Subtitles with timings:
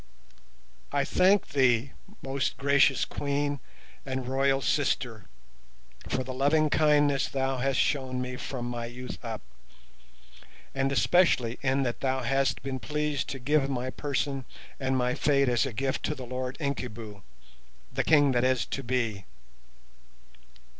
[0.91, 1.91] "I thank thee,
[2.23, 3.59] most gracious Queen
[4.03, 5.25] and royal sister,
[6.09, 9.43] for the loving kindness thou hast shown me from my youth up,
[10.73, 14.45] and especially in that thou hast been pleased to give my person
[14.79, 19.25] and my fate as a gift to the Lord Incubu—the King that is to be.